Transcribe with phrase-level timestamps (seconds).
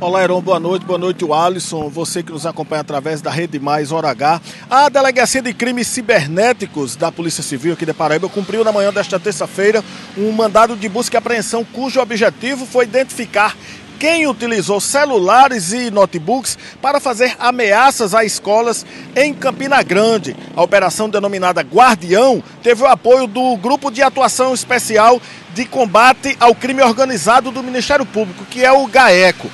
[0.00, 0.86] Olá, Heron, boa noite.
[0.86, 4.40] Boa noite, o Alisson, você que nos acompanha através da Rede Mais Hora H.
[4.70, 9.18] A Delegacia de Crimes Cibernéticos da Polícia Civil aqui de Paraíba cumpriu na manhã desta
[9.18, 9.82] terça-feira
[10.16, 13.56] um mandado de busca e apreensão cujo objetivo foi identificar
[13.98, 18.86] quem utilizou celulares e notebooks para fazer ameaças a escolas
[19.16, 20.36] em Campina Grande.
[20.54, 25.20] A operação denominada Guardião teve o apoio do Grupo de Atuação Especial
[25.52, 29.50] de Combate ao Crime Organizado do Ministério Público, que é o GAECO.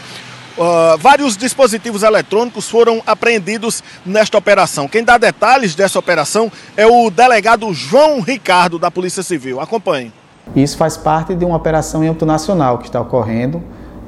[0.57, 4.87] Uh, vários dispositivos eletrônicos foram apreendidos nesta operação.
[4.87, 9.61] Quem dá detalhes dessa operação é o delegado João Ricardo, da Polícia Civil.
[9.61, 10.13] Acompanhe.
[10.55, 13.63] Isso faz parte de uma operação em âmbito nacional que está ocorrendo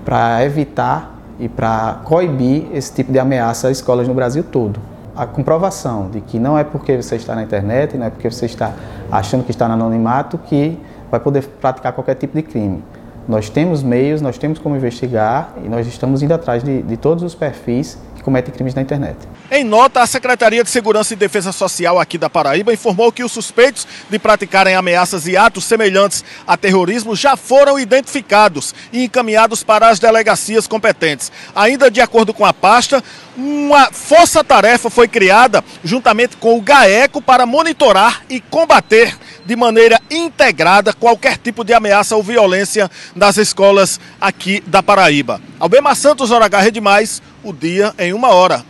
[0.05, 4.79] para evitar e para coibir esse tipo de ameaça às escolas no Brasil todo.
[5.17, 8.47] A comprovação de que não é porque você está na internet, não é porque você
[8.47, 8.73] está
[9.11, 10.79] achando que está no anonimato que
[11.11, 12.85] vai poder praticar qualquer tipo de crime.
[13.29, 17.25] Nós temos meios, nós temos como investigar e nós estamos indo atrás de, de todos
[17.25, 19.17] os perfis que cometem crimes na internet.
[19.51, 23.33] Em nota, a Secretaria de Segurança e Defesa Social aqui da Paraíba informou que os
[23.33, 29.89] suspeitos de praticarem ameaças e atos semelhantes a terrorismo já foram identificados e encaminhados para
[29.89, 31.33] as delegacias competentes.
[31.55, 33.03] Ainda de acordo com a pasta,
[33.37, 39.17] uma força-tarefa foi criada juntamente com o GAECO para monitorar e combater
[39.47, 45.41] de maneira integrada qualquer tipo de ameaça ou violência das escolas aqui da Paraíba.
[45.59, 48.65] Albema Santos, Hora H, Rede Mais, o dia em uma hora.